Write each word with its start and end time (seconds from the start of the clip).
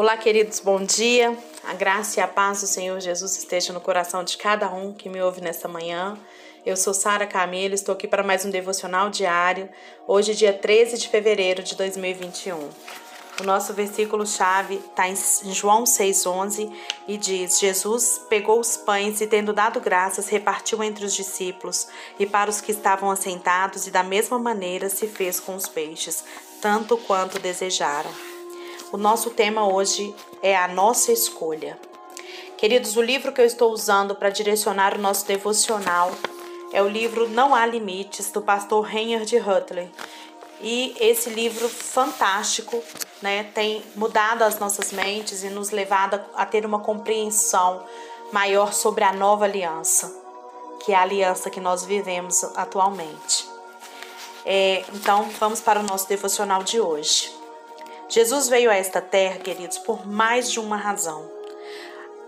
Olá, 0.00 0.16
queridos, 0.16 0.60
bom 0.60 0.82
dia. 0.82 1.36
A 1.62 1.74
graça 1.74 2.18
e 2.18 2.22
a 2.22 2.26
paz 2.26 2.62
do 2.62 2.66
Senhor 2.66 2.98
Jesus 3.00 3.36
esteja 3.36 3.70
no 3.70 3.82
coração 3.82 4.24
de 4.24 4.38
cada 4.38 4.70
um 4.70 4.94
que 4.94 5.10
me 5.10 5.20
ouve 5.20 5.42
nesta 5.42 5.68
manhã. 5.68 6.16
Eu 6.64 6.74
sou 6.74 6.94
Sara 6.94 7.26
Camilo, 7.26 7.74
estou 7.74 7.92
aqui 7.92 8.08
para 8.08 8.22
mais 8.22 8.42
um 8.46 8.50
devocional 8.50 9.10
diário. 9.10 9.68
Hoje, 10.08 10.34
dia 10.34 10.54
13 10.54 10.96
de 10.96 11.06
fevereiro 11.06 11.62
de 11.62 11.76
2021. 11.76 12.56
O 13.42 13.44
nosso 13.44 13.74
versículo-chave 13.74 14.76
está 14.76 15.06
em 15.06 15.14
João 15.52 15.84
6,11 15.84 16.74
e 17.06 17.18
diz: 17.18 17.60
Jesus 17.60 18.22
pegou 18.30 18.58
os 18.58 18.78
pães 18.78 19.20
e, 19.20 19.26
tendo 19.26 19.52
dado 19.52 19.80
graças, 19.80 20.30
repartiu 20.30 20.82
entre 20.82 21.04
os 21.04 21.12
discípulos 21.12 21.88
e 22.18 22.24
para 22.24 22.48
os 22.48 22.62
que 22.62 22.72
estavam 22.72 23.10
assentados, 23.10 23.86
e 23.86 23.90
da 23.90 24.02
mesma 24.02 24.38
maneira 24.38 24.88
se 24.88 25.06
fez 25.06 25.38
com 25.38 25.54
os 25.54 25.68
peixes, 25.68 26.24
tanto 26.62 26.96
quanto 26.96 27.38
desejaram. 27.38 28.29
O 28.92 28.96
nosso 28.96 29.30
tema 29.30 29.68
hoje 29.68 30.12
é 30.42 30.56
a 30.56 30.66
nossa 30.66 31.12
escolha. 31.12 31.78
Queridos, 32.58 32.96
o 32.96 33.02
livro 33.02 33.30
que 33.30 33.40
eu 33.40 33.44
estou 33.44 33.70
usando 33.72 34.16
para 34.16 34.30
direcionar 34.30 34.96
o 34.96 35.00
nosso 35.00 35.24
devocional 35.26 36.10
é 36.72 36.82
o 36.82 36.88
livro 36.88 37.28
Não 37.28 37.54
Há 37.54 37.64
Limites, 37.66 38.32
do 38.32 38.42
pastor 38.42 38.84
Reinhard 38.84 39.32
Hutley. 39.36 39.88
E 40.60 40.96
esse 40.98 41.30
livro 41.30 41.68
fantástico 41.68 42.82
né, 43.22 43.44
tem 43.54 43.80
mudado 43.94 44.42
as 44.42 44.58
nossas 44.58 44.90
mentes 44.90 45.44
e 45.44 45.50
nos 45.50 45.70
levado 45.70 46.20
a 46.34 46.44
ter 46.44 46.66
uma 46.66 46.80
compreensão 46.80 47.84
maior 48.32 48.72
sobre 48.72 49.04
a 49.04 49.12
nova 49.12 49.44
aliança, 49.44 50.12
que 50.84 50.92
é 50.92 50.96
a 50.96 51.02
aliança 51.02 51.48
que 51.48 51.60
nós 51.60 51.84
vivemos 51.84 52.42
atualmente. 52.56 53.48
É, 54.44 54.84
então, 54.92 55.30
vamos 55.38 55.60
para 55.60 55.78
o 55.78 55.84
nosso 55.84 56.08
devocional 56.08 56.64
de 56.64 56.80
hoje. 56.80 57.39
Jesus 58.10 58.48
veio 58.48 58.70
a 58.70 58.74
esta 58.74 59.00
terra, 59.00 59.38
queridos, 59.38 59.78
por 59.78 60.06
mais 60.06 60.52
de 60.52 60.60
uma 60.60 60.76
razão. 60.76 61.30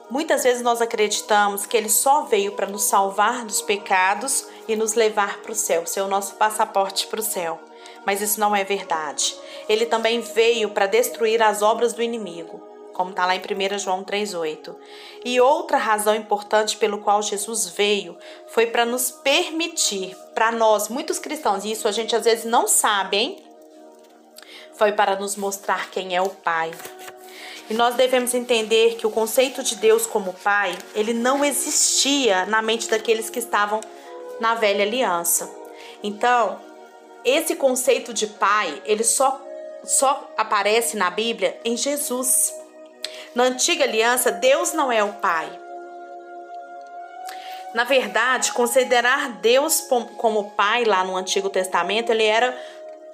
Muitas 0.09 0.45
vezes 0.45 0.63
nós 0.63 0.81
acreditamos 0.81 1.67
que 1.67 1.77
ele 1.77 1.91
só 1.91 2.23
veio 2.23 2.53
para 2.53 2.67
nos 2.67 2.84
salvar 2.84 3.45
dos 3.45 3.61
pecados 3.61 4.47
e 4.67 4.75
nos 4.77 4.95
levar 4.95 5.43
para 5.43 5.53
o 5.53 5.55
céu, 5.55 5.87
ser 5.87 6.01
o 6.01 6.09
nosso 6.09 6.37
passaporte 6.37 7.06
para 7.06 7.21
o 7.21 7.23
céu 7.23 7.61
mas 8.05 8.21
isso 8.21 8.41
não 8.41 8.55
é 8.55 8.65
verdade. 8.65 9.37
Ele 9.69 9.87
também 9.87 10.21
veio 10.21 10.71
para 10.71 10.87
destruir 10.87 11.43
as 11.43 11.62
obras 11.62 11.93
do 11.93 12.03
inimigo, 12.03 12.61
como 12.93 13.11
está 13.11 13.25
lá 13.27 13.34
em 13.34 13.41
1 13.41 13.78
João 13.78 14.05
3,8. 14.05 14.75
E 15.25 15.41
outra 15.41 15.78
razão 15.78 16.15
importante 16.15 16.77
pelo 16.77 16.99
qual 16.99 17.23
Jesus 17.23 17.69
veio 17.69 18.17
foi 18.49 18.67
para 18.67 18.84
nos 18.84 19.11
permitir, 19.11 20.17
para 20.34 20.53
nós, 20.53 20.89
muitos 20.89 21.19
cristãos, 21.19 21.65
e 21.65 21.73
isso 21.73 21.87
a 21.89 21.93
gente 21.93 22.15
às 22.15 22.25
vezes 22.25 22.45
não 22.45 22.67
sabe, 22.67 23.17
hein? 23.17 23.52
Foi 24.83 24.91
para 24.91 25.14
nos 25.14 25.36
mostrar 25.36 25.91
quem 25.92 26.16
é 26.16 26.20
o 26.20 26.28
Pai. 26.28 26.72
E 27.70 27.75
nós 27.75 27.94
devemos 27.94 28.34
entender 28.34 28.97
que 28.97 29.06
o 29.06 29.12
conceito 29.12 29.62
de 29.62 29.77
Deus 29.77 30.08
como 30.08 30.33
Pai, 30.33 30.77
ele 30.92 31.14
não 31.14 31.44
existia 31.44 32.47
na 32.47 32.61
mente 32.61 32.91
daqueles 32.91 33.30
que 33.30 33.38
estavam 33.38 33.80
na 34.41 34.56
velha 34.56 34.83
aliança. 34.83 35.48
Então, 36.03 36.60
esse 37.25 37.55
conceito 37.55 38.12
de 38.12 38.27
pai, 38.27 38.83
ele 38.84 39.05
só, 39.05 39.41
só 39.84 40.28
aparece 40.36 40.97
na 40.97 41.10
Bíblia 41.10 41.56
em 41.64 41.77
Jesus. 41.77 42.53
Na 43.36 43.44
antiga 43.44 43.84
aliança, 43.84 44.33
Deus 44.33 44.72
não 44.72 44.91
é 44.91 45.05
o 45.05 45.12
pai. 45.12 45.48
Na 47.72 47.84
verdade, 47.84 48.50
considerar 48.50 49.34
Deus 49.41 49.80
como 50.16 50.50
pai 50.50 50.84
lá 50.84 51.05
no 51.05 51.16
Antigo 51.16 51.48
Testamento, 51.48 52.10
ele 52.10 52.25
era, 52.25 52.53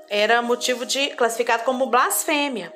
era 0.08 0.42
motivo 0.42 0.86
de 0.86 1.10
classificado 1.10 1.64
como 1.64 1.86
blasfêmia. 1.86 2.72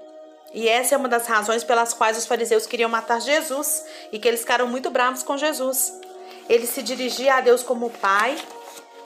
E 0.53 0.69
essa 0.69 0.95
é 0.95 0.99
uma 0.99 1.09
das 1.09 1.27
razões 1.27 1.65
pelas 1.65 1.95
quais 1.95 2.19
os 2.19 2.27
fariseus 2.27 2.67
queriam 2.67 2.91
matar 2.91 3.21
Jesus 3.21 3.85
e 4.13 4.19
que 4.19 4.29
eles 4.29 4.41
ficaram 4.41 4.67
muito 4.67 4.91
bravos 4.91 5.23
com 5.23 5.37
Jesus. 5.37 5.93
Ele 6.49 6.67
se 6.67 6.83
dirigia 6.83 7.37
a 7.37 7.41
Deus 7.41 7.63
como 7.63 7.89
pai 7.89 8.37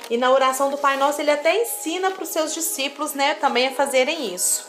e 0.09 0.17
na 0.17 0.31
oração 0.31 0.71
do 0.71 0.79
Pai 0.79 0.97
Nosso, 0.97 1.21
ele 1.21 1.31
até 1.31 1.63
ensina 1.63 2.11
para 2.13 2.23
os 2.23 2.29
seus 2.29 2.55
discípulos, 2.55 3.13
né, 3.13 3.35
também 3.35 3.69
a 3.69 3.75
fazerem 3.75 4.33
isso. 4.33 4.67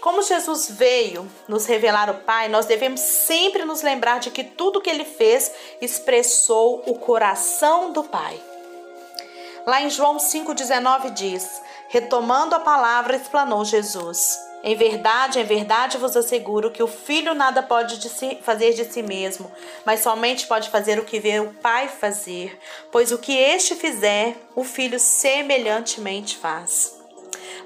Como 0.00 0.22
Jesus 0.22 0.68
veio 0.70 1.30
nos 1.48 1.64
revelar 1.64 2.10
o 2.10 2.14
Pai, 2.24 2.48
nós 2.48 2.66
devemos 2.66 3.00
sempre 3.00 3.64
nos 3.64 3.80
lembrar 3.80 4.18
de 4.18 4.30
que 4.30 4.44
tudo 4.44 4.80
que 4.80 4.90
ele 4.90 5.04
fez 5.04 5.52
expressou 5.80 6.82
o 6.86 6.98
coração 6.98 7.92
do 7.92 8.02
Pai. 8.02 8.38
Lá 9.66 9.80
em 9.80 9.88
João 9.88 10.18
5,19 10.18 11.14
diz: 11.14 11.62
Retomando 11.88 12.54
a 12.54 12.60
palavra, 12.60 13.16
explanou 13.16 13.64
Jesus. 13.64 14.38
Em 14.62 14.74
verdade, 14.74 15.38
em 15.38 15.44
verdade 15.44 15.98
vos 15.98 16.16
asseguro 16.16 16.70
que 16.70 16.82
o 16.82 16.86
filho 16.86 17.34
nada 17.34 17.62
pode 17.62 17.98
de 17.98 18.08
si, 18.08 18.38
fazer 18.42 18.72
de 18.72 18.84
si 18.84 19.02
mesmo, 19.02 19.50
mas 19.84 20.00
somente 20.00 20.46
pode 20.46 20.70
fazer 20.70 20.98
o 20.98 21.04
que 21.04 21.20
vê 21.20 21.38
o 21.38 21.52
pai 21.52 21.88
fazer, 21.88 22.58
pois 22.90 23.12
o 23.12 23.18
que 23.18 23.36
este 23.36 23.74
fizer, 23.74 24.36
o 24.54 24.64
filho 24.64 24.98
semelhantemente 24.98 26.38
faz. 26.38 26.98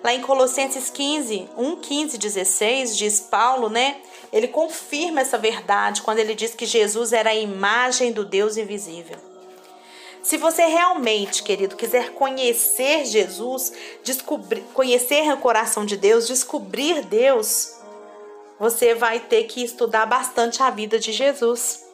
Lá 0.02 0.12
em 0.12 0.20
Colossenses 0.20 0.90
15, 0.90 1.48
1, 1.56 1.76
15, 1.76 2.18
16, 2.18 2.96
diz 2.96 3.20
Paulo, 3.20 3.68
né? 3.68 3.96
Ele 4.32 4.48
confirma 4.48 5.20
essa 5.20 5.38
verdade 5.38 6.02
quando 6.02 6.18
ele 6.18 6.34
diz 6.34 6.54
que 6.54 6.66
Jesus 6.66 7.12
era 7.12 7.30
a 7.30 7.34
imagem 7.34 8.12
do 8.12 8.24
Deus 8.24 8.56
invisível. 8.56 9.27
Se 10.22 10.36
você 10.36 10.66
realmente, 10.66 11.42
querido, 11.42 11.76
quiser 11.76 12.12
conhecer 12.12 13.04
Jesus, 13.06 13.72
descobrir, 14.02 14.62
conhecer 14.74 15.32
o 15.32 15.38
coração 15.38 15.86
de 15.86 15.96
Deus, 15.96 16.26
descobrir 16.26 17.02
Deus, 17.02 17.78
você 18.58 18.94
vai 18.94 19.20
ter 19.20 19.44
que 19.44 19.62
estudar 19.62 20.06
bastante 20.06 20.62
a 20.62 20.70
vida 20.70 20.98
de 20.98 21.12
Jesus. 21.12 21.86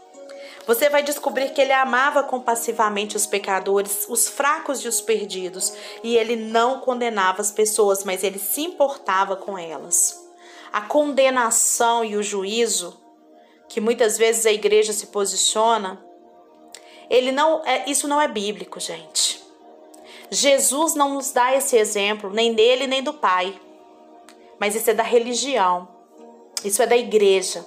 Você 0.66 0.88
vai 0.88 1.02
descobrir 1.02 1.52
que 1.52 1.60
ele 1.60 1.72
amava 1.72 2.22
compassivamente 2.22 3.16
os 3.16 3.26
pecadores, 3.26 4.06
os 4.08 4.26
fracos 4.26 4.80
e 4.80 4.88
os 4.88 5.00
perdidos, 5.00 5.74
e 6.02 6.16
ele 6.16 6.36
não 6.36 6.80
condenava 6.80 7.42
as 7.42 7.50
pessoas, 7.50 8.02
mas 8.02 8.24
ele 8.24 8.38
se 8.38 8.62
importava 8.62 9.36
com 9.36 9.58
elas. 9.58 10.24
A 10.72 10.80
condenação 10.80 12.02
e 12.02 12.16
o 12.16 12.22
juízo, 12.22 12.98
que 13.68 13.80
muitas 13.80 14.16
vezes 14.16 14.46
a 14.46 14.52
igreja 14.52 14.92
se 14.92 15.08
posiciona, 15.08 16.03
ele 17.08 17.32
não, 17.32 17.64
é, 17.64 17.88
isso 17.88 18.08
não 18.08 18.20
é 18.20 18.28
bíblico, 18.28 18.80
gente. 18.80 19.42
Jesus 20.30 20.94
não 20.94 21.14
nos 21.14 21.30
dá 21.30 21.54
esse 21.54 21.76
exemplo, 21.76 22.30
nem 22.30 22.54
dele 22.54 22.86
nem 22.86 23.02
do 23.02 23.12
Pai. 23.12 23.58
Mas 24.58 24.74
isso 24.74 24.90
é 24.90 24.94
da 24.94 25.02
religião. 25.02 25.88
Isso 26.64 26.82
é 26.82 26.86
da 26.86 26.96
igreja. 26.96 27.64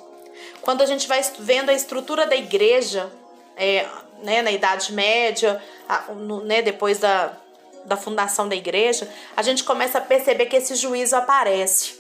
Quando 0.62 0.82
a 0.82 0.86
gente 0.86 1.08
vai 1.08 1.22
vendo 1.40 1.70
a 1.70 1.74
estrutura 1.74 2.26
da 2.26 2.36
igreja, 2.36 3.12
é, 3.56 3.86
né, 4.24 4.42
na 4.42 4.52
Idade 4.52 4.92
Média, 4.94 5.62
a, 5.88 6.12
no, 6.14 6.44
né, 6.44 6.62
depois 6.62 7.00
da, 7.00 7.38
da 7.86 7.96
fundação 7.96 8.50
da 8.50 8.56
igreja, 8.56 9.08
a 9.36 9.42
gente 9.42 9.64
começa 9.64 9.98
a 9.98 10.02
perceber 10.02 10.48
que 10.48 10.56
esse 10.56 10.76
juízo 10.76 11.16
aparece. 11.16 12.00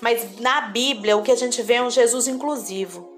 Mas 0.00 0.38
na 0.40 0.62
Bíblia, 0.62 1.16
o 1.16 1.22
que 1.22 1.30
a 1.30 1.36
gente 1.36 1.60
vê 1.62 1.74
é 1.74 1.82
um 1.82 1.90
Jesus 1.90 2.28
inclusivo. 2.28 3.17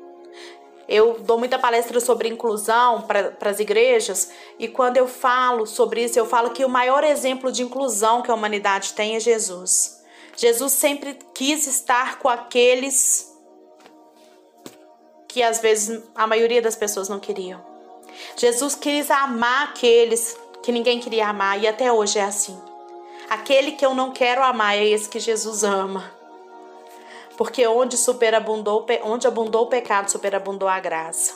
Eu 0.91 1.21
dou 1.21 1.39
muita 1.39 1.57
palestra 1.57 2.01
sobre 2.01 2.29
inclusão 2.29 3.03
para 3.03 3.49
as 3.49 3.61
igrejas 3.61 4.33
e 4.59 4.67
quando 4.67 4.97
eu 4.97 5.07
falo 5.07 5.65
sobre 5.65 6.03
isso, 6.03 6.19
eu 6.19 6.27
falo 6.27 6.51
que 6.51 6.65
o 6.65 6.69
maior 6.69 7.05
exemplo 7.05 7.53
de 7.53 7.63
inclusão 7.63 8.23
que 8.23 8.31
a 8.31 8.35
humanidade 8.35 8.93
tem 8.95 9.15
é 9.15 9.21
Jesus. 9.21 10.03
Jesus 10.37 10.73
sempre 10.73 11.17
quis 11.33 11.69
estar 11.69 12.19
com 12.19 12.29
aqueles 12.29 13.33
que 15.29 15.45
às 15.45 15.61
vezes 15.61 16.03
a 16.13 16.27
maioria 16.27 16.61
das 16.61 16.75
pessoas 16.75 17.09
não 17.09 17.21
queriam. 17.21 17.65
Jesus 18.35 18.75
quis 18.75 19.13
amar 19.13 19.69
aqueles 19.69 20.37
que 20.61 20.73
ninguém 20.73 20.99
queria 20.99 21.29
amar 21.29 21.63
e 21.63 21.69
até 21.69 21.93
hoje 21.93 22.19
é 22.19 22.25
assim. 22.25 22.61
Aquele 23.29 23.73
que 23.73 23.87
eu 23.87 23.95
não 23.95 24.11
quero 24.11 24.43
amar 24.43 24.77
é 24.77 24.85
esse 24.85 25.09
que 25.09 25.21
Jesus 25.21 25.63
ama 25.63 26.20
porque 27.41 27.67
onde 27.67 27.97
superabundou, 27.97 28.85
onde 29.03 29.27
abundou 29.27 29.63
o 29.63 29.67
pecado, 29.67 30.11
superabundou 30.11 30.69
a 30.69 30.79
graça. 30.79 31.33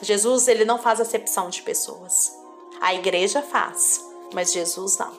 Jesus, 0.00 0.48
ele 0.48 0.64
não 0.64 0.78
faz 0.78 1.02
acepção 1.02 1.50
de 1.50 1.60
pessoas. 1.60 2.34
A 2.80 2.94
igreja 2.94 3.42
faz, 3.42 4.02
mas 4.32 4.50
Jesus 4.50 4.96
não. 4.96 5.12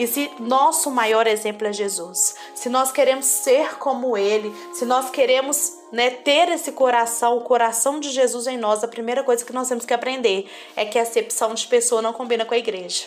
E 0.00 0.06
se 0.08 0.28
nosso 0.40 0.90
maior 0.90 1.28
exemplo 1.28 1.68
é 1.68 1.72
Jesus, 1.72 2.34
se 2.56 2.68
nós 2.68 2.90
queremos 2.90 3.26
ser 3.26 3.78
como 3.78 4.16
Ele, 4.16 4.52
se 4.74 4.84
nós 4.84 5.10
queremos 5.10 5.78
né, 5.92 6.10
ter 6.10 6.48
esse 6.48 6.72
coração, 6.72 7.36
o 7.36 7.42
coração 7.42 8.00
de 8.00 8.10
Jesus 8.10 8.48
em 8.48 8.58
nós, 8.58 8.82
a 8.82 8.88
primeira 8.88 9.22
coisa 9.22 9.44
que 9.44 9.52
nós 9.52 9.68
temos 9.68 9.86
que 9.86 9.94
aprender 9.94 10.50
é 10.74 10.84
que 10.84 10.98
a 10.98 11.02
acepção 11.02 11.54
de 11.54 11.68
pessoa 11.68 12.02
não 12.02 12.12
combina 12.12 12.44
com 12.44 12.54
a 12.54 12.58
igreja. 12.58 13.06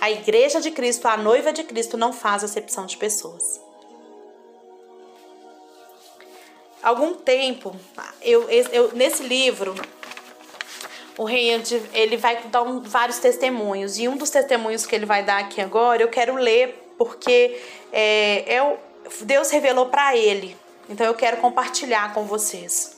A 0.00 0.10
igreja 0.10 0.60
de 0.60 0.72
Cristo, 0.72 1.06
a 1.06 1.16
noiva 1.16 1.52
de 1.52 1.62
Cristo, 1.62 1.96
não 1.96 2.12
faz 2.12 2.42
acepção 2.42 2.84
de 2.84 2.96
pessoas. 2.96 3.67
Algum 6.82 7.14
tempo, 7.14 7.74
eu, 8.22 8.48
eu 8.50 8.92
nesse 8.94 9.22
livro, 9.22 9.74
o 11.16 11.24
rei 11.24 11.50
ele 11.92 12.16
vai 12.16 12.40
dar 12.44 12.62
um, 12.62 12.80
vários 12.80 13.18
testemunhos 13.18 13.98
e 13.98 14.06
um 14.06 14.16
dos 14.16 14.30
testemunhos 14.30 14.86
que 14.86 14.94
ele 14.94 15.06
vai 15.06 15.22
dar 15.22 15.38
aqui 15.38 15.60
agora 15.60 16.00
eu 16.00 16.08
quero 16.08 16.36
ler 16.36 16.94
porque 16.96 17.60
é, 17.92 18.54
é 18.56 18.76
Deus 19.22 19.50
revelou 19.50 19.86
para 19.86 20.16
ele 20.16 20.56
Então 20.88 21.06
eu 21.06 21.14
quero 21.14 21.38
compartilhar 21.38 22.14
com 22.14 22.24
vocês. 22.24 22.96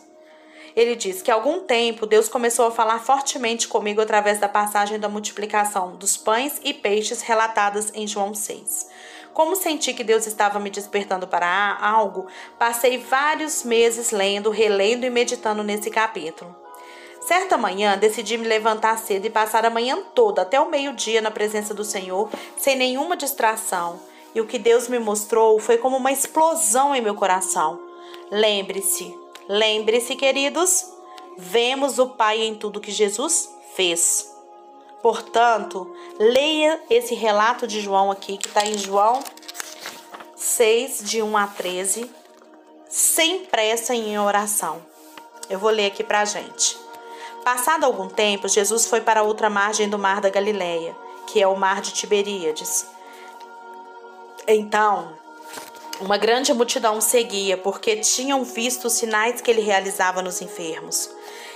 Ele 0.76 0.94
diz 0.94 1.20
que 1.20 1.30
algum 1.30 1.60
tempo 1.60 2.06
Deus 2.06 2.28
começou 2.28 2.66
a 2.66 2.70
falar 2.70 3.00
fortemente 3.00 3.66
comigo 3.66 4.00
através 4.00 4.38
da 4.38 4.48
passagem 4.48 5.00
da 5.00 5.08
multiplicação 5.08 5.96
dos 5.96 6.16
pães 6.16 6.60
e 6.62 6.72
peixes 6.72 7.22
relatadas 7.22 7.90
em 7.94 8.06
João 8.06 8.34
6. 8.34 8.88
Como 9.32 9.54
senti 9.54 9.94
que 9.94 10.04
Deus 10.04 10.26
estava 10.26 10.58
me 10.58 10.70
despertando 10.70 11.26
para 11.26 11.78
algo, 11.80 12.26
passei 12.58 12.98
vários 12.98 13.62
meses 13.62 14.10
lendo, 14.10 14.50
relendo 14.50 15.04
e 15.04 15.10
meditando 15.10 15.62
nesse 15.62 15.90
capítulo. 15.90 16.54
Certa 17.20 17.56
manhã, 17.56 17.98
decidi 17.98 18.38
me 18.38 18.48
levantar 18.48 18.98
cedo 18.98 19.26
e 19.26 19.30
passar 19.30 19.64
a 19.64 19.70
manhã 19.70 20.02
toda, 20.14 20.42
até 20.42 20.58
o 20.58 20.70
meio-dia, 20.70 21.20
na 21.20 21.30
presença 21.30 21.74
do 21.74 21.84
Senhor, 21.84 22.30
sem 22.56 22.76
nenhuma 22.76 23.16
distração. 23.16 24.00
E 24.34 24.40
o 24.40 24.46
que 24.46 24.58
Deus 24.58 24.88
me 24.88 24.98
mostrou 24.98 25.58
foi 25.58 25.76
como 25.76 25.96
uma 25.96 26.12
explosão 26.12 26.94
em 26.94 27.00
meu 27.00 27.14
coração. 27.14 27.80
Lembre-se, 28.30 29.14
lembre-se, 29.48 30.16
queridos, 30.16 30.86
vemos 31.36 31.98
o 31.98 32.08
Pai 32.08 32.40
em 32.40 32.54
tudo 32.54 32.80
que 32.80 32.90
Jesus 32.90 33.48
fez. 33.74 34.29
Portanto, 35.02 35.94
leia 36.18 36.80
esse 36.90 37.14
relato 37.14 37.66
de 37.66 37.80
João 37.80 38.10
aqui, 38.10 38.36
que 38.36 38.48
está 38.48 38.66
em 38.66 38.76
João 38.76 39.22
6, 40.36 41.02
de 41.04 41.22
1 41.22 41.36
a 41.36 41.46
13, 41.46 42.10
sem 42.88 43.44
pressa 43.46 43.94
em 43.94 44.18
oração. 44.18 44.82
Eu 45.48 45.58
vou 45.58 45.70
ler 45.70 45.86
aqui 45.86 46.04
para 46.04 46.20
a 46.20 46.24
gente. 46.24 46.76
Passado 47.44 47.84
algum 47.84 48.08
tempo, 48.08 48.46
Jesus 48.46 48.86
foi 48.86 49.00
para 49.00 49.22
outra 49.22 49.48
margem 49.48 49.88
do 49.88 49.98
mar 49.98 50.20
da 50.20 50.28
Galileia, 50.28 50.94
que 51.26 51.40
é 51.40 51.46
o 51.46 51.56
mar 51.56 51.80
de 51.80 51.92
Tiberíades. 51.92 52.86
Então, 54.46 55.16
uma 56.00 56.16
grande 56.16 56.52
multidão 56.52 57.00
seguia, 57.00 57.56
porque 57.56 57.96
tinham 57.96 58.44
visto 58.44 58.86
os 58.86 58.94
sinais 58.94 59.40
que 59.40 59.50
ele 59.50 59.60
realizava 59.60 60.20
nos 60.22 60.40
enfermos. 60.42 61.10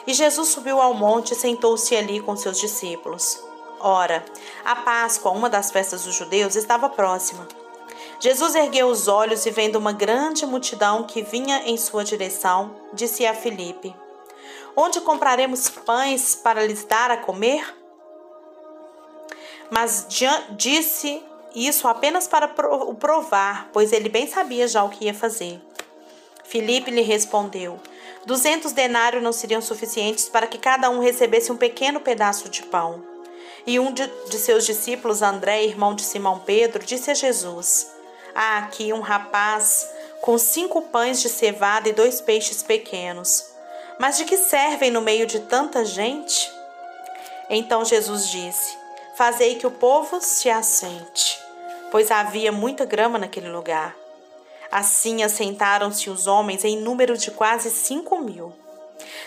E 0.07 0.13
Jesus 0.13 0.49
subiu 0.49 0.81
ao 0.81 0.95
monte 0.95 1.33
e 1.33 1.37
sentou-se 1.37 1.97
ali 1.97 2.21
com 2.21 2.37
seus 2.37 2.59
discípulos. 2.59 3.43
Ora, 3.81 4.25
a 4.65 4.77
Páscoa, 4.77 5.33
uma 5.33 5.49
das 5.49 5.71
festas 5.71 6.05
dos 6.05 6.15
judeus, 6.15 6.57
estava 6.57 6.89
próxima. 6.89 7.47
Jesus 8.21 8.55
ergueu 8.55 8.89
os 8.89 9.09
olhos 9.09 9.45
e, 9.45 9.51
vendo 9.51 9.77
uma 9.77 9.93
grande 9.93 10.47
multidão 10.47 11.05
que 11.05 11.23
vinha 11.23 11.63
em 11.67 11.77
sua 11.77 12.05
direção, 12.05 12.75
disse 12.93 13.27
a 13.27 13.35
Filipe: 13.35 13.95
Onde 14.77 15.01
compraremos 15.01 15.69
pães 15.69 16.35
para 16.35 16.67
lhes 16.67 16.85
dar 16.85 17.11
a 17.11 17.17
comer? 17.17 17.77
Mas 19.71 20.07
disse 20.51 21.23
isso 21.55 21.87
apenas 21.87 22.27
para 22.27 22.47
o 22.75 22.95
provar, 22.95 23.69
pois 23.73 23.93
ele 23.93 24.09
bem 24.09 24.27
sabia 24.27 24.67
já 24.67 24.83
o 24.83 24.91
que 24.91 25.05
ia 25.05 25.15
fazer. 25.15 25.61
Filipe 26.45 26.91
lhe 26.91 27.01
respondeu: 27.01 27.79
Duzentos 28.27 28.73
denários 28.73 29.23
não 29.23 29.33
seriam 29.33 29.61
suficientes 29.61 30.29
para 30.29 30.47
que 30.47 30.59
cada 30.59 30.89
um 30.91 30.99
recebesse 30.99 31.53
um 31.53 31.57
pequeno 31.57 32.01
pedaço 32.01 32.49
de 32.49 32.63
pão. 32.63 33.05
E 33.67 33.79
um 33.79 33.93
de, 33.93 34.07
de 34.29 34.39
seus 34.39 34.65
discípulos, 34.65 35.23
André, 35.23 35.65
irmão 35.65 35.95
de 35.95 36.03
Simão 36.03 36.41
Pedro, 36.41 36.85
disse 36.85 37.11
a 37.11 37.15
Jesus: 37.15 37.91
Há 38.35 38.59
aqui 38.59 38.93
um 38.93 39.01
rapaz 39.01 39.89
com 40.21 40.39
cinco 40.39 40.83
pães 40.83 41.21
de 41.21 41.29
cevada 41.29 41.89
e 41.89 41.93
dois 41.93 42.21
peixes 42.21 42.63
pequenos. 42.63 43.47
Mas 43.99 44.17
de 44.17 44.25
que 44.25 44.37
servem 44.37 44.91
no 44.91 45.01
meio 45.01 45.27
de 45.27 45.41
tanta 45.41 45.85
gente? 45.85 46.51
Então 47.49 47.85
Jesus 47.85 48.29
disse: 48.29 48.77
Fazei 49.17 49.57
que 49.57 49.67
o 49.67 49.71
povo 49.71 50.21
se 50.21 50.51
assente, 50.51 51.39
pois 51.91 52.11
havia 52.11 52.51
muita 52.51 52.85
grama 52.85 53.19
naquele 53.19 53.49
lugar. 53.49 53.95
Assim 54.75 55.23
assentaram-se 55.23 56.11
os 56.11 56.27
homens 56.27 56.65
em 56.65 56.77
número 56.77 57.17
de 57.17 57.31
quase 57.31 57.71
cinco 57.71 58.19
mil. 58.19 58.53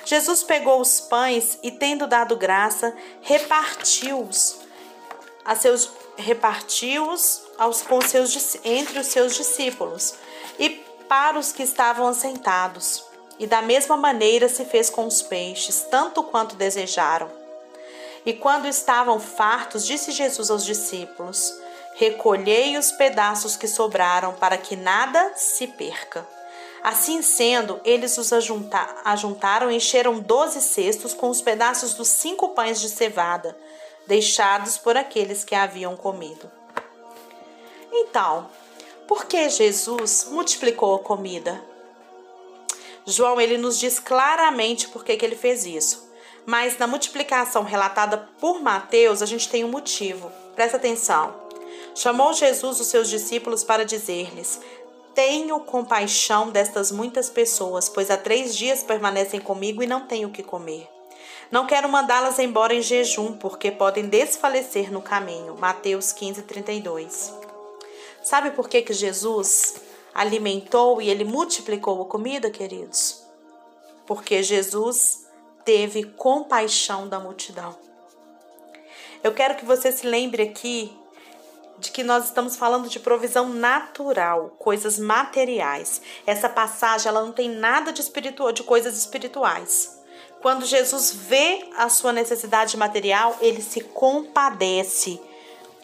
Jesus 0.03 0.44
pegou 0.44 0.81
os 0.81 0.99
pães 0.99 1.57
e, 1.63 1.71
tendo 1.71 2.05
dado 2.05 2.35
graça, 2.35 2.94
repartiu-os 3.21 4.57
a 5.45 5.55
seus 5.55 5.89
repartiu-os 6.17 7.44
aos 7.57 7.81
com 7.81 8.01
seus 8.01 8.57
entre 8.65 8.99
os 8.99 9.07
seus 9.07 9.38
discípulos 9.38 10.15
e 10.59 10.69
para 11.07 11.39
os 11.39 11.53
que 11.53 11.63
estavam 11.63 12.09
assentados. 12.09 13.05
E 13.39 13.47
da 13.47 13.61
mesma 13.61 13.95
maneira 13.95 14.49
se 14.49 14.65
fez 14.65 14.89
com 14.89 15.07
os 15.07 15.21
peixes, 15.21 15.88
tanto 15.89 16.23
quanto 16.23 16.57
desejaram. 16.57 17.31
E 18.25 18.33
quando 18.33 18.67
estavam 18.67 19.17
fartos, 19.17 19.88
disse 19.88 20.11
Jesus 20.11 20.51
aos 20.51 20.65
discípulos: 20.65 21.57
Recolhei 21.99 22.77
os 22.77 22.91
pedaços 22.91 23.57
que 23.57 23.67
sobraram, 23.67 24.35
para 24.35 24.55
que 24.55 24.75
nada 24.75 25.33
se 25.35 25.65
perca. 25.65 26.27
Assim 26.83 27.23
sendo, 27.23 27.81
eles 27.83 28.15
os 28.19 28.31
ajuntaram 28.31 29.71
e 29.71 29.75
encheram 29.77 30.19
doze 30.19 30.61
cestos 30.61 31.15
com 31.15 31.27
os 31.27 31.41
pedaços 31.41 31.95
dos 31.95 32.07
cinco 32.07 32.49
pães 32.49 32.79
de 32.79 32.88
cevada, 32.88 33.57
deixados 34.05 34.77
por 34.77 34.95
aqueles 34.95 35.44
que 35.44 35.55
haviam 35.55 35.97
comido. 35.97 36.51
Então, 37.91 38.47
por 39.07 39.25
que 39.25 39.49
Jesus 39.49 40.27
multiplicou 40.29 40.94
a 40.94 40.99
comida? 40.99 41.59
João 43.07 43.41
ele 43.41 43.57
nos 43.57 43.79
diz 43.79 43.97
claramente 43.97 44.88
por 44.89 45.03
que, 45.03 45.17
que 45.17 45.25
ele 45.25 45.35
fez 45.35 45.65
isso. 45.65 46.07
Mas 46.45 46.77
na 46.77 46.85
multiplicação 46.85 47.63
relatada 47.63 48.29
por 48.39 48.61
Mateus, 48.61 49.23
a 49.23 49.25
gente 49.25 49.49
tem 49.49 49.65
um 49.65 49.69
motivo. 49.71 50.31
Presta 50.55 50.77
atenção. 50.77 51.46
Chamou 51.97 52.31
Jesus 52.31 52.79
os 52.79 52.85
seus 52.85 53.09
discípulos 53.09 53.63
para 53.63 53.83
dizer-lhes: 53.83 54.61
Tenho 55.15 55.59
compaixão 55.61 56.51
destas 56.51 56.91
muitas 56.91 57.27
pessoas, 57.27 57.89
pois 57.89 58.11
há 58.11 58.17
três 58.17 58.55
dias 58.55 58.83
permanecem 58.83 59.39
comigo 59.39 59.81
e 59.81 59.88
não 59.88 60.05
tenho 60.05 60.27
o 60.27 60.31
que 60.31 60.44
comer. 60.44 60.88
Não 61.49 61.65
quero 61.65 61.89
mandá-las 61.89 62.38
embora 62.38 62.75
em 62.75 62.83
jejum, 62.83 63.33
porque 63.33 63.71
podem 63.71 64.05
desfalecer 64.05 64.94
no 64.94 65.01
caminho. 65.01 65.57
Mateus 65.57 66.11
15, 66.11 66.44
32. 66.44 67.33
Sabe 68.21 68.51
por 68.51 68.69
que, 68.69 68.83
que 68.83 68.94
Jesus 68.94 69.77
alimentou 70.13 71.01
e 71.01 71.09
ele 71.09 71.23
multiplicou 71.23 71.99
a 72.03 72.05
comida, 72.05 72.51
queridos? 72.51 73.23
Porque 74.05 74.44
Jesus 74.44 75.25
teve 75.65 76.03
compaixão 76.03 77.07
da 77.07 77.19
multidão. 77.19 77.75
Eu 79.23 79.33
quero 79.33 79.55
que 79.55 79.65
você 79.65 79.91
se 79.91 80.05
lembre 80.05 80.44
aqui 80.44 80.95
de 81.79 81.91
que 81.91 82.03
nós 82.03 82.25
estamos 82.25 82.56
falando 82.56 82.89
de 82.89 83.00
provisão 83.00 83.50
natural, 83.50 84.56
coisas 84.57 84.97
materiais. 84.97 86.01
Essa 86.25 86.50
passagem 86.50 87.07
ela 87.07 87.21
não 87.21 87.31
tem 87.31 87.50
nada 87.50 87.91
de 87.91 88.01
espiritual, 88.01 88.52
de 88.52 88.63
coisas 88.63 88.97
espirituais. 88.97 89.97
Quando 90.42 90.66
Jesus 90.66 91.11
vê 91.11 91.68
a 91.75 91.90
sua 91.90 92.13
necessidade 92.13 92.78
material, 92.78 93.35
ele 93.42 93.61
se 93.61 93.81
compadece. 93.81 95.19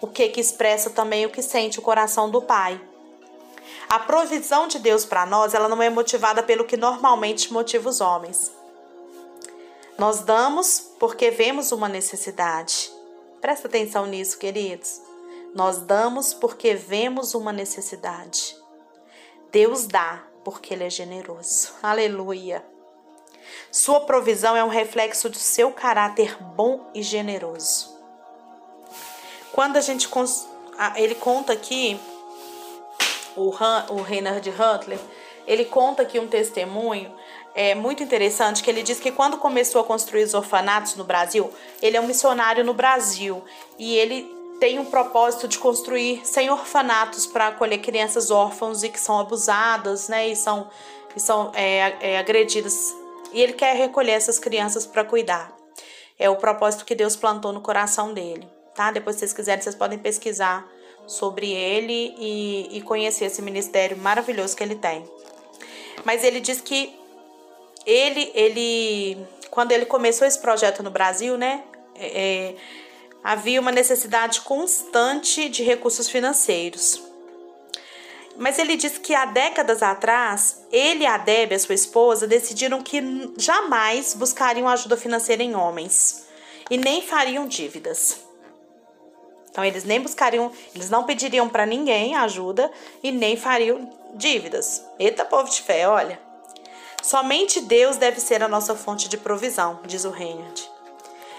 O 0.01 0.07
que 0.07 0.29
que 0.29 0.41
expressa 0.41 0.89
também 0.89 1.25
o 1.25 1.29
que 1.29 1.41
sente 1.41 1.79
o 1.79 1.81
coração 1.81 2.29
do 2.29 2.41
Pai. 2.41 2.79
A 3.89 3.99
provisão 3.99 4.67
de 4.67 4.79
Deus 4.79 5.05
para 5.05 5.25
nós, 5.25 5.53
ela 5.53 5.69
não 5.69 5.81
é 5.81 5.89
motivada 5.89 6.43
pelo 6.43 6.65
que 6.65 6.75
normalmente 6.75 7.51
motiva 7.53 7.89
os 7.89 8.01
homens. 8.01 8.51
Nós 9.97 10.21
damos 10.21 10.91
porque 10.99 11.29
vemos 11.29 11.71
uma 11.71 11.87
necessidade. 11.87 12.91
Presta 13.39 13.67
atenção 13.67 14.05
nisso, 14.05 14.37
queridos. 14.37 15.02
Nós 15.53 15.77
damos 15.77 16.33
porque 16.33 16.73
vemos 16.73 17.33
uma 17.33 17.53
necessidade. 17.53 18.55
Deus 19.51 19.85
dá 19.85 20.23
porque 20.43 20.73
Ele 20.73 20.85
é 20.85 20.89
generoso. 20.89 21.73
Aleluia. 21.83 22.65
Sua 23.71 24.01
provisão 24.01 24.55
é 24.55 24.63
um 24.63 24.69
reflexo 24.69 25.29
do 25.29 25.37
seu 25.37 25.71
caráter 25.71 26.37
bom 26.41 26.89
e 26.93 27.03
generoso. 27.03 27.97
Quando 29.51 29.77
a 29.77 29.81
gente. 29.81 30.09
Ele 30.95 31.13
conta 31.13 31.53
aqui 31.53 31.99
o, 33.35 33.51
o 33.89 34.01
Reinhard 34.01 34.49
Huntley, 34.49 34.99
ele 35.45 35.65
conta 35.65 36.01
aqui 36.01 36.17
um 36.17 36.27
testemunho 36.27 37.13
é 37.55 37.75
muito 37.75 38.01
interessante 38.01 38.63
que 38.63 38.69
ele 38.69 38.81
diz 38.81 38.99
que 38.99 39.11
quando 39.11 39.37
começou 39.37 39.81
a 39.81 39.83
construir 39.83 40.23
os 40.23 40.33
orfanatos 40.33 40.95
no 40.95 41.03
Brasil, 41.03 41.51
ele 41.81 41.95
é 41.95 42.01
um 42.01 42.07
missionário 42.07 42.63
no 42.63 42.73
Brasil 42.73 43.43
e 43.77 43.95
ele 43.95 44.27
tem 44.63 44.79
um 44.79 44.85
propósito 44.85 45.45
de 45.45 45.59
construir 45.59 46.25
100 46.25 46.51
orfanatos 46.51 47.25
para 47.25 47.49
acolher 47.49 47.79
crianças 47.79 48.31
órfãos 48.31 48.81
e 48.81 48.87
que 48.87 48.97
são 48.97 49.19
abusadas, 49.19 50.07
né, 50.07 50.29
e 50.29 50.37
são, 50.37 50.69
e 51.13 51.19
são 51.19 51.51
é, 51.53 51.97
é, 51.99 52.17
agredidas. 52.17 52.95
E 53.33 53.41
ele 53.41 53.51
quer 53.51 53.75
recolher 53.75 54.13
essas 54.13 54.39
crianças 54.39 54.85
para 54.85 55.03
cuidar. 55.03 55.53
É 56.17 56.29
o 56.29 56.37
propósito 56.37 56.85
que 56.85 56.95
Deus 56.95 57.13
plantou 57.13 57.51
no 57.51 57.59
coração 57.59 58.13
dele, 58.13 58.47
tá? 58.73 58.89
Depois, 58.89 59.17
se 59.17 59.19
vocês 59.19 59.33
quiserem, 59.33 59.61
vocês 59.61 59.75
podem 59.75 59.99
pesquisar 59.99 60.65
sobre 61.05 61.51
ele 61.51 62.15
e, 62.17 62.77
e 62.77 62.81
conhecer 62.83 63.25
esse 63.25 63.41
ministério 63.41 63.97
maravilhoso 63.97 64.55
que 64.55 64.63
ele 64.63 64.75
tem. 64.75 65.03
Mas 66.05 66.23
ele 66.23 66.39
diz 66.39 66.61
que 66.61 66.97
ele, 67.85 68.31
ele, 68.33 69.27
quando 69.51 69.73
ele 69.73 69.85
começou 69.85 70.25
esse 70.25 70.39
projeto 70.39 70.81
no 70.81 70.89
Brasil, 70.89 71.37
né, 71.37 71.65
é, 71.95 72.05
é 72.05 72.55
havia 73.23 73.61
uma 73.61 73.71
necessidade 73.71 74.41
constante 74.41 75.47
de 75.47 75.63
recursos 75.63 76.09
financeiros. 76.09 77.01
Mas 78.35 78.57
ele 78.57 78.75
diz 78.75 78.97
que 78.97 79.13
há 79.13 79.25
décadas 79.25 79.83
atrás, 79.83 80.63
ele 80.71 81.03
e 81.03 81.07
a 81.07 81.17
Debbie, 81.17 81.55
a 81.55 81.59
sua 81.59 81.75
esposa, 81.75 82.27
decidiram 82.27 82.81
que 82.81 83.31
jamais 83.37 84.13
buscariam 84.15 84.67
ajuda 84.67 84.97
financeira 84.97 85.43
em 85.43 85.55
homens 85.55 86.25
e 86.69 86.77
nem 86.77 87.01
fariam 87.01 87.47
dívidas. 87.47 88.17
Então 89.51 89.63
eles 89.63 89.83
nem 89.83 90.01
buscariam, 90.01 90.51
eles 90.73 90.89
não 90.89 91.03
pediriam 91.03 91.47
para 91.47 91.65
ninguém 91.65 92.15
ajuda 92.15 92.71
e 93.03 93.11
nem 93.11 93.37
fariam 93.37 93.87
dívidas. 94.15 94.83
Eita 94.97 95.23
povo 95.23 95.49
de 95.49 95.61
fé, 95.61 95.87
olha. 95.87 96.19
Somente 97.03 97.61
Deus 97.61 97.97
deve 97.97 98.19
ser 98.19 98.41
a 98.41 98.47
nossa 98.47 98.75
fonte 98.75 99.07
de 99.07 99.17
provisão, 99.17 99.79
diz 99.85 100.05
o 100.05 100.09
Reinhard. 100.09 100.72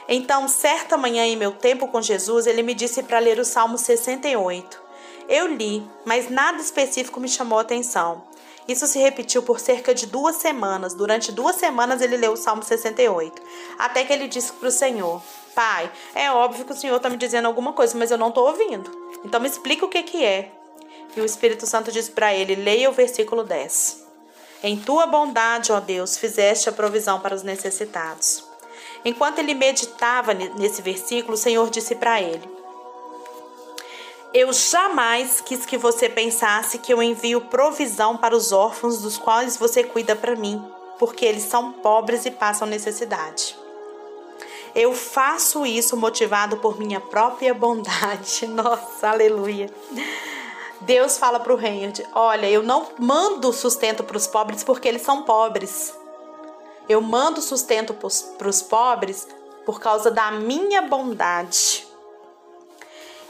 Então, 0.09 0.49
certa 0.49 0.97
manhã 0.97 1.25
em 1.25 1.37
meu 1.37 1.53
tempo 1.53 1.89
com 1.89 2.03
Jesus, 2.03 2.47
ele 2.47 2.63
me 2.63 2.75
disse 2.75 3.03
para 3.03 3.19
ler 3.19 3.39
o 3.39 3.45
Salmo 3.45 3.79
68. 3.79 4.83
Eu 5.29 5.47
li, 5.47 5.83
mas 6.05 6.31
nada 6.31 6.61
específico 6.61 7.19
me 7.19 7.29
chamou 7.29 7.59
a 7.59 7.63
atenção. 7.63 8.23
Isso 8.67 8.87
se 8.87 8.99
repetiu 8.99 9.43
por 9.43 9.61
cerca 9.61 9.95
de 9.95 10.07
duas 10.07 10.37
semanas. 10.37 10.95
Durante 10.95 11.33
duas 11.33 11.57
semanas 11.57 12.01
ele 12.01 12.17
leu 12.17 12.33
o 12.33 12.37
Salmo 12.37 12.63
68. 12.63 13.43
Até 13.79 14.05
que 14.05 14.13
ele 14.13 14.29
disse 14.29 14.53
para 14.53 14.69
o 14.69 14.73
Senhor: 14.73 15.23
Pai, 15.55 15.91
é 16.15 16.31
óbvio 16.31 16.65
que 16.65 16.73
o 16.73 16.77
Senhor 16.77 16.97
está 16.97 17.11
me 17.11 17.17
dizendo 17.17 17.47
alguma 17.47 17.73
coisa, 17.73 17.97
mas 17.97 18.11
eu 18.11 18.19
não 18.19 18.29
estou 18.29 18.47
ouvindo. 18.47 18.91
Então 19.25 19.41
me 19.41 19.49
explica 19.49 19.85
o 19.85 19.89
que, 19.89 20.03
que 20.03 20.25
é. 20.25 20.51
E 21.17 21.21
o 21.21 21.25
Espírito 21.25 21.67
Santo 21.67 21.93
disse 21.93 22.11
para 22.11 22.35
ele: 22.35 22.55
Leia 22.55 22.89
o 22.89 22.93
versículo 22.93 23.45
10. 23.45 24.03
Em 24.63 24.79
tua 24.79 25.07
bondade, 25.07 25.73
ó 25.73 25.79
Deus, 25.79 26.17
fizeste 26.17 26.69
a 26.69 26.73
provisão 26.73 27.21
para 27.21 27.35
os 27.35 27.43
necessitados. 27.43 28.54
Enquanto 29.05 29.39
ele 29.39 29.55
meditava 29.55 30.33
nesse 30.33 30.81
versículo, 30.81 31.35
o 31.35 31.39
Senhor 31.39 31.69
disse 31.69 31.95
para 31.95 32.23
ele: 32.23 32.49
Eu 34.33 34.53
jamais 34.53 35.41
quis 35.41 35.67
que 35.67 35.77
você 35.77 36.09
pensasse 36.09 36.79
que 36.79 36.93
eu 36.93 37.03
envio 37.03 37.43
provisão 37.43 38.17
para 38.17 38.35
os 38.35 38.51
órfãos 38.51 39.03
dos 39.03 39.19
quais 39.19 39.57
você 39.57 39.85
cuida 39.85 40.17
para 40.17 40.35
mim, 40.35 40.65
porque 40.99 41.25
eles 41.25 41.45
são 41.45 41.73
pobres 41.73 42.25
e 42.25 42.31
passam 42.31 42.67
necessidade. 42.67 43.57
Eu 44.75 44.93
faço 44.93 45.65
isso 45.65 45.97
motivado 45.97 46.57
por 46.57 46.79
minha 46.79 46.99
própria 46.99 47.55
bondade. 47.55 48.47
Nossa, 48.49 49.11
aleluia. 49.11 49.71
Deus 50.81 51.19
fala 51.19 51.39
para 51.39 51.53
o 51.53 51.57
Reinhard: 51.57 52.03
Olha, 52.15 52.51
eu 52.51 52.63
não 52.63 52.89
mando 52.99 53.53
sustento 53.53 54.03
para 54.03 54.17
os 54.17 54.27
pobres 54.27 54.65
porque 54.65 54.89
eles 54.89 55.03
são 55.03 55.23
pobres. 55.23 55.95
Eu 56.89 57.01
mando 57.01 57.41
sustento 57.41 57.95
para 57.95 58.49
os 58.49 58.63
pobres 58.63 59.27
por 59.65 59.81
causa 59.81 60.11
da 60.11 60.31
minha 60.31 60.83
bondade. 60.83 61.87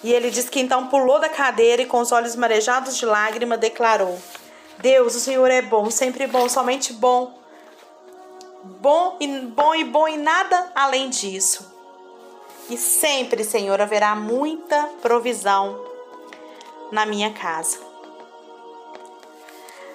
E 0.02 0.12
ele 0.12 0.30
diz 0.30 0.48
que 0.48 0.60
então 0.60 0.88
pulou 0.88 1.18
da 1.18 1.28
cadeira 1.28 1.82
e, 1.82 1.86
com 1.86 2.00
os 2.00 2.12
olhos 2.12 2.36
marejados 2.36 2.96
de 2.96 3.06
lágrima, 3.06 3.56
declarou: 3.56 4.18
Deus, 4.78 5.14
o 5.14 5.20
Senhor 5.20 5.50
é 5.50 5.62
bom, 5.62 5.90
sempre 5.90 6.26
bom, 6.26 6.48
somente 6.48 6.92
bom. 6.92 7.38
Bom 8.62 9.16
e 9.20 9.26
bom 9.26 9.74
e 9.74 9.84
bom 9.84 10.08
e 10.08 10.16
nada 10.16 10.72
além 10.74 11.08
disso. 11.08 11.72
E 12.68 12.76
sempre, 12.76 13.44
Senhor, 13.44 13.80
haverá 13.80 14.14
muita 14.14 14.88
provisão 15.02 15.84
na 16.90 17.04
minha 17.04 17.32
casa. 17.32 17.93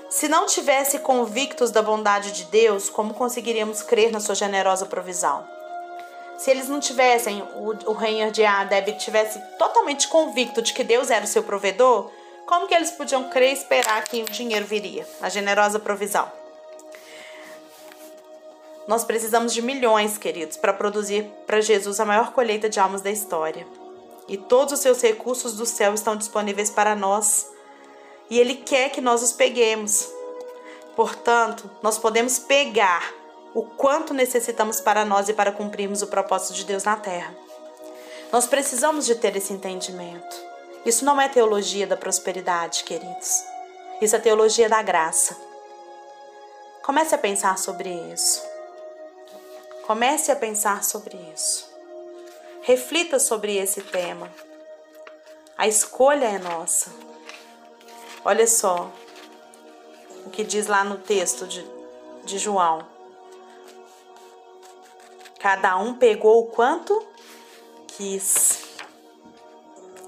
Se 0.09 0.27
não 0.27 0.47
tivesse 0.47 0.97
convictos 0.99 1.69
da 1.69 1.83
bondade 1.83 2.31
de 2.31 2.45
Deus, 2.45 2.89
como 2.89 3.13
conseguiríamos 3.13 3.83
crer 3.83 4.11
na 4.11 4.19
sua 4.19 4.33
generosa 4.33 4.87
provisão? 4.87 5.47
Se 6.35 6.49
eles 6.49 6.67
não 6.67 6.79
tivessem, 6.79 7.43
o, 7.55 7.91
o 7.91 7.93
Reiner 7.93 8.31
de 8.31 8.43
Adeb 8.43 8.93
tivesse 8.93 9.39
totalmente 9.59 10.07
convicto 10.07 10.63
de 10.63 10.73
que 10.73 10.83
Deus 10.83 11.11
era 11.11 11.25
o 11.25 11.27
seu 11.27 11.43
provedor, 11.43 12.09
como 12.47 12.67
que 12.67 12.73
eles 12.73 12.89
podiam 12.89 13.29
crer 13.29 13.51
e 13.51 13.53
esperar 13.53 14.03
que 14.03 14.23
o 14.23 14.25
dinheiro 14.25 14.65
viria, 14.65 15.07
a 15.21 15.29
generosa 15.29 15.77
provisão? 15.77 16.31
Nós 18.87 19.03
precisamos 19.03 19.53
de 19.53 19.61
milhões, 19.61 20.17
queridos, 20.17 20.57
para 20.57 20.73
produzir 20.73 21.23
para 21.45 21.61
Jesus 21.61 21.99
a 21.99 22.05
maior 22.05 22.31
colheita 22.31 22.67
de 22.67 22.79
almas 22.79 23.01
da 23.01 23.11
história. 23.11 23.67
E 24.27 24.37
todos 24.37 24.73
os 24.73 24.79
seus 24.79 24.99
recursos 25.03 25.55
do 25.55 25.67
céu 25.67 25.93
estão 25.93 26.15
disponíveis 26.15 26.71
para 26.71 26.95
nós 26.95 27.45
e 28.29 28.39
Ele 28.39 28.55
quer 28.55 28.89
que 28.89 29.01
nós 29.01 29.21
os 29.21 29.31
peguemos. 29.31 30.07
Portanto, 30.95 31.69
nós 31.81 31.97
podemos 31.97 32.37
pegar 32.39 33.13
o 33.53 33.63
quanto 33.63 34.13
necessitamos 34.13 34.79
para 34.79 35.03
nós 35.05 35.29
e 35.29 35.33
para 35.33 35.51
cumprirmos 35.51 36.01
o 36.01 36.07
propósito 36.07 36.53
de 36.53 36.65
Deus 36.65 36.83
na 36.83 36.95
terra. 36.95 37.35
Nós 38.31 38.45
precisamos 38.45 39.05
de 39.05 39.15
ter 39.15 39.35
esse 39.35 39.51
entendimento. 39.51 40.49
Isso 40.85 41.03
não 41.03 41.19
é 41.19 41.27
teologia 41.27 41.87
da 41.87 41.97
prosperidade, 41.97 42.83
queridos. 42.83 43.43
Isso 44.01 44.15
é 44.15 44.19
teologia 44.19 44.69
da 44.69 44.81
graça. 44.81 45.35
Comece 46.83 47.15
a 47.15 47.17
pensar 47.17 47.57
sobre 47.57 47.89
isso. 48.13 48.41
Comece 49.85 50.31
a 50.31 50.35
pensar 50.35 50.83
sobre 50.83 51.17
isso. 51.33 51.67
Reflita 52.61 53.19
sobre 53.19 53.57
esse 53.57 53.81
tema. 53.81 54.31
A 55.57 55.67
escolha 55.67 56.25
é 56.25 56.37
nossa. 56.37 57.08
Olha 58.23 58.45
só 58.45 58.91
o 60.25 60.29
que 60.29 60.43
diz 60.43 60.67
lá 60.67 60.83
no 60.83 60.97
texto 60.97 61.47
de, 61.47 61.65
de 62.25 62.37
João. 62.37 62.85
Cada 65.39 65.77
um 65.77 65.93
pegou 65.93 66.41
o 66.41 66.47
quanto 66.47 67.05
quis. 67.87 68.59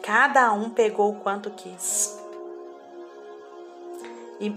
Cada 0.04 0.52
um 0.52 0.70
pegou 0.70 1.12
o 1.12 1.20
quanto 1.22 1.50
quis. 1.52 2.20
E 4.40 4.54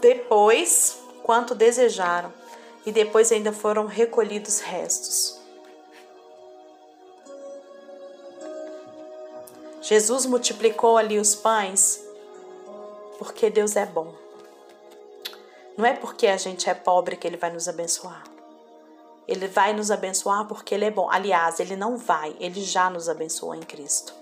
depois, 0.00 1.02
quanto 1.24 1.54
desejaram. 1.54 2.32
E 2.86 2.92
depois 2.92 3.32
ainda 3.32 3.52
foram 3.52 3.86
recolhidos 3.86 4.60
restos. 4.60 5.38
Jesus 9.82 10.26
multiplicou 10.26 10.96
ali 10.96 11.18
os 11.18 11.34
pães 11.34 12.07
porque 13.18 13.50
Deus 13.50 13.76
é 13.76 13.84
bom. 13.84 14.14
Não 15.76 15.84
é 15.84 15.94
porque 15.94 16.26
a 16.26 16.36
gente 16.36 16.70
é 16.70 16.74
pobre 16.74 17.16
que 17.16 17.26
Ele 17.26 17.36
vai 17.36 17.52
nos 17.52 17.68
abençoar. 17.68 18.24
Ele 19.26 19.46
vai 19.46 19.72
nos 19.72 19.90
abençoar 19.90 20.46
porque 20.46 20.74
Ele 20.74 20.86
é 20.86 20.90
bom. 20.90 21.10
Aliás, 21.10 21.60
Ele 21.60 21.76
não 21.76 21.96
vai, 21.96 22.34
Ele 22.40 22.62
já 22.62 22.88
nos 22.88 23.08
abençoou 23.08 23.54
em 23.54 23.60
Cristo. 23.60 24.14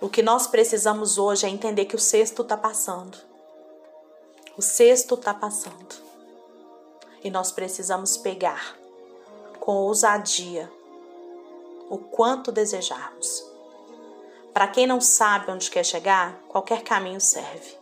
O 0.00 0.08
que 0.08 0.22
nós 0.22 0.46
precisamos 0.46 1.18
hoje 1.18 1.44
é 1.44 1.48
entender 1.48 1.84
que 1.84 1.96
o 1.96 1.98
sexto 1.98 2.42
está 2.42 2.56
passando. 2.56 3.18
O 4.56 4.62
sexto 4.62 5.14
está 5.14 5.34
passando. 5.34 5.94
E 7.22 7.30
nós 7.30 7.52
precisamos 7.52 8.16
pegar 8.16 8.76
com 9.58 9.72
ousadia 9.74 10.70
o 11.90 11.98
quanto 11.98 12.50
desejarmos. 12.50 13.44
Para 14.52 14.66
quem 14.66 14.86
não 14.86 15.00
sabe 15.00 15.52
onde 15.52 15.70
quer 15.70 15.84
chegar, 15.84 16.40
qualquer 16.48 16.82
caminho 16.82 17.20
serve. 17.20 17.77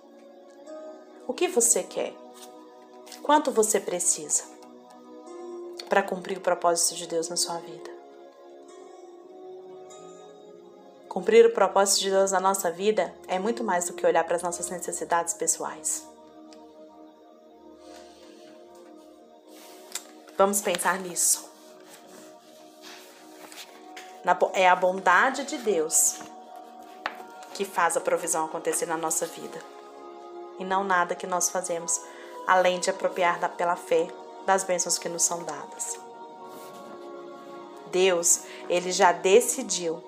O 1.26 1.34
que 1.34 1.48
você 1.48 1.82
quer? 1.82 2.14
Quanto 3.22 3.50
você 3.50 3.80
precisa 3.80 4.44
para 5.88 6.02
cumprir 6.02 6.38
o 6.38 6.40
propósito 6.40 6.94
de 6.94 7.08
Deus 7.08 7.28
na 7.28 7.36
sua 7.36 7.58
vida? 7.58 7.90
Cumprir 11.08 11.44
o 11.46 11.52
propósito 11.52 12.02
de 12.02 12.10
Deus 12.10 12.30
na 12.30 12.38
nossa 12.38 12.70
vida 12.70 13.12
é 13.26 13.40
muito 13.40 13.64
mais 13.64 13.86
do 13.86 13.94
que 13.94 14.06
olhar 14.06 14.22
para 14.22 14.36
as 14.36 14.42
nossas 14.42 14.70
necessidades 14.70 15.34
pessoais. 15.34 16.06
Vamos 20.38 20.60
pensar 20.60 21.00
nisso. 21.00 21.50
É 24.52 24.68
a 24.68 24.76
bondade 24.76 25.44
de 25.44 25.58
Deus 25.58 26.20
que 27.54 27.64
faz 27.64 27.96
a 27.96 28.00
provisão 28.00 28.44
acontecer 28.44 28.86
na 28.86 28.96
nossa 28.96 29.26
vida 29.26 29.75
e 30.58 30.64
não 30.64 30.84
nada 30.84 31.14
que 31.14 31.26
nós 31.26 31.48
fazemos, 31.48 32.00
além 32.46 32.78
de 32.80 32.90
apropriar 32.90 33.38
da, 33.38 33.48
pela 33.48 33.76
fé 33.76 34.08
das 34.44 34.64
bênçãos 34.64 34.98
que 34.98 35.08
nos 35.08 35.22
são 35.22 35.42
dadas. 35.42 35.98
Deus, 37.90 38.42
ele 38.68 38.92
já 38.92 39.12
decidiu 39.12 40.02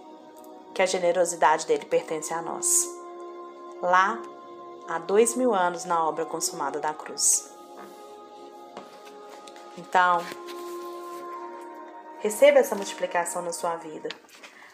que 0.75 0.83
a 0.83 0.87
generosidade 0.87 1.67
dele 1.67 1.85
pertence 1.85 2.33
a 2.33 2.43
nós. 2.43 2.87
Lá, 3.83 4.21
há 4.89 4.99
dois 4.99 5.35
mil 5.35 5.55
anos 5.55 5.85
na 5.85 6.07
obra 6.07 6.25
consumada 6.25 6.79
da 6.79 6.93
cruz. 6.95 7.51
Então, 9.77 10.25
receba 12.21 12.59
essa 12.59 12.75
multiplicação 12.75 13.43
na 13.43 13.53
sua 13.53 13.77
vida. 13.77 14.09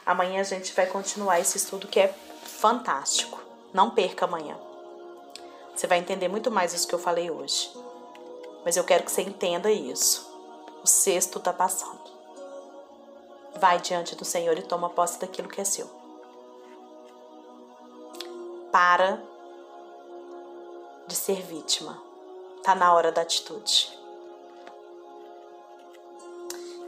Amanhã 0.04 0.40
a 0.40 0.44
gente 0.44 0.74
vai 0.74 0.86
continuar 0.86 1.40
esse 1.40 1.56
estudo 1.56 1.88
que 1.88 2.00
é 2.00 2.08
fantástico. 2.08 3.40
Não 3.72 3.90
perca 3.90 4.24
amanhã. 4.24 4.56
Você 5.74 5.86
vai 5.86 5.98
entender 5.98 6.28
muito 6.28 6.50
mais 6.50 6.72
isso 6.72 6.86
que 6.86 6.94
eu 6.94 6.98
falei 6.98 7.30
hoje. 7.30 7.72
Mas 8.64 8.76
eu 8.76 8.84
quero 8.84 9.04
que 9.04 9.10
você 9.10 9.22
entenda 9.22 9.70
isso. 9.70 10.32
O 10.82 10.86
sexto 10.86 11.38
está 11.38 11.52
passando. 11.52 12.14
Vai 13.56 13.80
diante 13.80 14.14
do 14.14 14.24
Senhor 14.24 14.56
e 14.58 14.62
toma 14.62 14.90
posse 14.90 15.18
daquilo 15.18 15.48
que 15.48 15.60
é 15.60 15.64
seu. 15.64 15.88
Para 18.70 19.22
de 21.06 21.14
ser 21.14 21.42
vítima. 21.42 22.02
Tá 22.62 22.74
na 22.74 22.92
hora 22.94 23.12
da 23.12 23.22
atitude. 23.22 23.98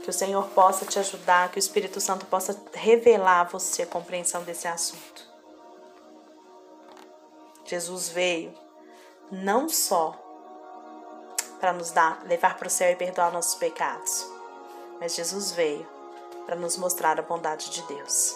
Que 0.02 0.10
o 0.10 0.12
Senhor 0.12 0.46
possa 0.48 0.86
te 0.86 0.98
ajudar, 0.98 1.50
que 1.50 1.58
o 1.58 1.60
Espírito 1.60 2.00
Santo 2.00 2.24
possa 2.26 2.56
revelar 2.72 3.40
a 3.40 3.44
você 3.44 3.82
a 3.82 3.86
compreensão 3.86 4.42
desse 4.44 4.68
assunto. 4.68 5.26
Jesus 7.64 8.08
veio 8.08 8.65
não 9.30 9.68
só 9.68 10.14
para 11.60 11.72
nos 11.72 11.90
dar, 11.90 12.22
levar 12.24 12.56
para 12.56 12.68
o 12.68 12.70
céu 12.70 12.90
e 12.90 12.96
perdoar 12.96 13.32
nossos 13.32 13.54
pecados, 13.54 14.26
mas 15.00 15.14
Jesus 15.14 15.52
veio 15.52 15.86
para 16.44 16.56
nos 16.56 16.76
mostrar 16.76 17.18
a 17.18 17.22
bondade 17.22 17.70
de 17.70 17.82
Deus. 17.82 18.34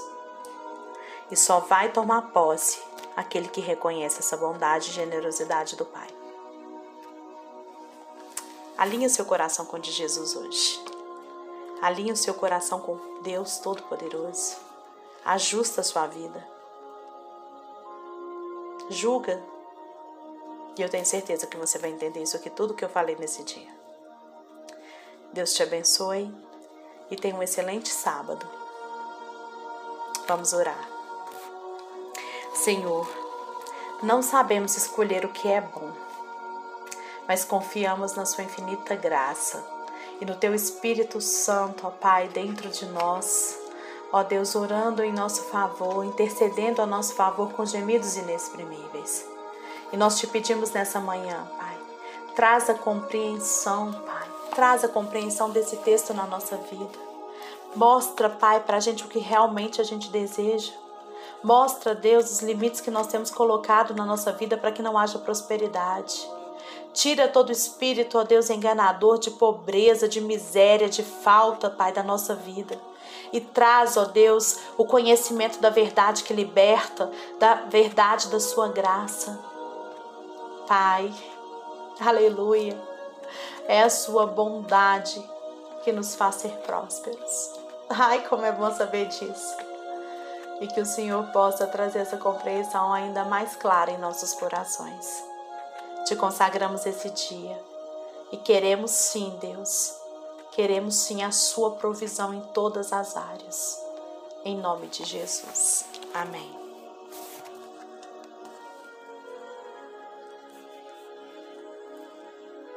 E 1.31 1.37
só 1.37 1.61
vai 1.61 1.93
tomar 1.93 2.33
posse 2.33 2.83
aquele 3.17 3.49
que 3.49 3.61
reconhece 3.61 4.19
essa 4.19 4.37
bondade 4.37 4.91
e 4.91 4.93
generosidade 4.93 5.77
do 5.77 5.85
Pai. 5.85 6.09
Alinhe 8.77 9.09
seu 9.11 9.25
coração 9.25 9.67
com 9.67 9.77
o 9.77 9.81
de 9.81 9.93
Jesus 9.93 10.35
hoje. 10.35 10.83
Alinhe 11.83 12.13
o 12.13 12.17
seu 12.17 12.35
coração 12.35 12.81
com 12.81 12.99
Deus 13.23 13.59
Todo-Poderoso. 13.59 14.57
Ajusta 15.25 15.83
a 15.83 15.85
sua 15.85 16.07
vida. 16.07 16.47
Julga. 18.89 19.41
E 20.77 20.83
eu 20.83 20.89
tenho 20.89 21.05
certeza 21.05 21.47
que 21.47 21.57
você 21.57 21.79
vai 21.79 21.91
entender 21.91 22.23
isso 22.23 22.37
aqui, 22.37 22.49
tudo 22.49 22.75
que 22.75 22.85
eu 22.85 22.89
falei 22.89 23.17
nesse 23.17 23.43
dia. 23.45 23.71
Deus 25.33 25.53
te 25.53 25.63
abençoe 25.63 26.33
e 27.11 27.17
tenha 27.17 27.35
um 27.35 27.43
excelente 27.43 27.89
sábado. 27.89 28.47
Vamos 30.27 30.53
orar. 30.53 30.89
Senhor, 32.55 33.09
não 34.03 34.23
sabemos 34.23 34.77
escolher 34.77 35.25
o 35.25 35.33
que 35.33 35.49
é 35.49 35.61
bom, 35.61 35.93
mas 37.27 37.45
confiamos 37.45 38.15
na 38.15 38.25
Sua 38.25 38.45
infinita 38.45 38.95
graça 38.95 39.65
e 40.21 40.25
no 40.25 40.37
Teu 40.37 40.55
Espírito 40.55 41.21
Santo, 41.21 41.87
ó 41.87 41.91
Pai, 41.91 42.29
dentro 42.29 42.69
de 42.69 42.87
nós. 42.87 43.59
Ó 44.13 44.23
Deus, 44.23 44.55
orando 44.55 45.05
em 45.05 45.13
nosso 45.13 45.45
favor, 45.45 46.05
intercedendo 46.05 46.83
a 46.83 46.87
nosso 46.87 47.15
favor 47.15 47.53
com 47.53 47.65
gemidos 47.65 48.17
inexprimíveis. 48.17 49.25
E 49.93 49.97
nós 49.97 50.19
te 50.19 50.27
pedimos 50.27 50.71
nessa 50.71 51.01
manhã, 51.01 51.47
Pai, 51.59 51.77
traz 52.37 52.71
a 52.71 52.75
compreensão, 52.75 53.93
Pai, 53.93 54.29
traz 54.55 54.85
a 54.85 54.89
compreensão 54.89 55.51
desse 55.51 55.77
texto 55.79 56.15
na 56.15 56.27
nossa 56.27 56.57
vida. 56.57 56.99
Mostra, 57.75 58.29
Pai, 58.29 58.61
para 58.61 58.77
a 58.77 58.81
gente 58.81 59.05
o 59.05 59.09
que 59.09 59.19
realmente 59.19 59.81
a 59.81 59.85
gente 59.85 60.09
deseja. 60.11 60.73
Mostra, 61.43 61.95
Deus, 61.95 62.31
os 62.31 62.41
limites 62.41 62.81
que 62.81 62.91
nós 62.91 63.07
temos 63.07 63.31
colocado 63.31 63.95
na 63.95 64.05
nossa 64.05 64.33
vida 64.33 64.57
para 64.57 64.71
que 64.71 64.83
não 64.83 64.97
haja 64.97 65.19
prosperidade. 65.19 66.29
Tira 66.93 67.29
todo 67.29 67.53
espírito, 67.53 68.19
ó 68.19 68.25
Deus, 68.25 68.51
enganador 68.51 69.19
de 69.19 69.31
pobreza, 69.31 70.09
de 70.09 70.21
miséria, 70.21 70.89
de 70.89 71.03
falta, 71.03 71.71
Pai, 71.71 71.93
da 71.93 72.03
nossa 72.03 72.35
vida. 72.35 72.81
E 73.33 73.41
traz, 73.41 73.97
ó 73.97 74.05
Deus, 74.05 74.59
o 74.77 74.85
conhecimento 74.85 75.61
da 75.61 75.71
verdade 75.71 76.25
que 76.25 76.35
liberta, 76.35 77.11
da 77.39 77.55
verdade 77.55 78.29
da 78.29 78.41
Sua 78.41 78.69
graça. 78.69 79.50
Pai, 80.71 81.13
aleluia. 82.01 82.81
É 83.67 83.83
a 83.83 83.91
Sua 83.91 84.25
bondade 84.25 85.21
que 85.83 85.91
nos 85.91 86.15
faz 86.15 86.37
ser 86.37 86.53
prósperos. 86.59 87.51
Ai, 87.89 88.25
como 88.29 88.45
é 88.45 88.53
bom 88.53 88.73
saber 88.73 89.09
disso. 89.09 89.57
E 90.61 90.69
que 90.69 90.81
o 90.81 90.87
Senhor 90.87 91.27
possa 91.33 91.67
trazer 91.67 91.99
essa 91.99 92.17
compreensão 92.19 92.93
ainda 92.93 93.25
mais 93.25 93.57
clara 93.57 93.91
em 93.91 93.99
nossos 93.99 94.33
corações. 94.35 95.25
Te 96.05 96.15
consagramos 96.15 96.87
esse 96.87 97.11
dia 97.11 97.61
e 98.31 98.37
queremos 98.37 98.93
sim, 98.93 99.37
Deus, 99.41 99.97
queremos 100.53 100.95
sim 100.95 101.25
a 101.25 101.33
Sua 101.33 101.73
provisão 101.73 102.33
em 102.33 102.43
todas 102.55 102.93
as 102.93 103.17
áreas. 103.17 103.77
Em 104.45 104.57
nome 104.57 104.87
de 104.87 105.03
Jesus. 105.03 105.85
Amém. 106.15 106.60